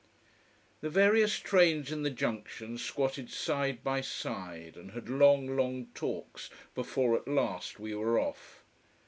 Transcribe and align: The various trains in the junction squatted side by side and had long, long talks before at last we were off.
The 0.79 0.89
various 0.89 1.37
trains 1.37 1.91
in 1.91 2.01
the 2.01 2.09
junction 2.09 2.79
squatted 2.79 3.29
side 3.29 3.83
by 3.83 4.01
side 4.01 4.75
and 4.75 4.93
had 4.93 5.09
long, 5.09 5.55
long 5.55 5.89
talks 5.93 6.49
before 6.73 7.15
at 7.15 7.27
last 7.27 7.79
we 7.79 7.93
were 7.93 8.17
off. 8.19 8.63